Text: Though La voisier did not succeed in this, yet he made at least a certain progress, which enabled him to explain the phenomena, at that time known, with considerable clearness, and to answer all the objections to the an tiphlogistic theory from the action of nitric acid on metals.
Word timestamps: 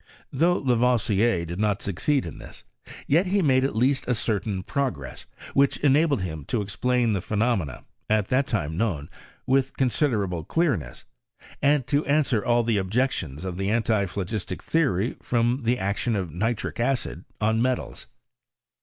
Though 0.33 0.53
La 0.57 0.73
voisier 0.73 1.45
did 1.45 1.59
not 1.59 1.83
succeed 1.83 2.25
in 2.25 2.39
this, 2.39 2.63
yet 3.05 3.27
he 3.27 3.43
made 3.43 3.63
at 3.63 3.75
least 3.75 4.07
a 4.07 4.15
certain 4.15 4.63
progress, 4.63 5.27
which 5.53 5.77
enabled 5.77 6.23
him 6.23 6.43
to 6.45 6.63
explain 6.63 7.13
the 7.13 7.21
phenomena, 7.21 7.83
at 8.09 8.29
that 8.29 8.47
time 8.47 8.75
known, 8.75 9.11
with 9.45 9.77
considerable 9.77 10.43
clearness, 10.43 11.05
and 11.61 11.85
to 11.85 12.03
answer 12.07 12.43
all 12.43 12.63
the 12.63 12.77
objections 12.77 13.43
to 13.43 13.51
the 13.51 13.69
an 13.69 13.83
tiphlogistic 13.83 14.63
theory 14.63 15.17
from 15.21 15.59
the 15.61 15.77
action 15.77 16.15
of 16.15 16.31
nitric 16.33 16.79
acid 16.79 17.23
on 17.39 17.61
metals. 17.61 18.07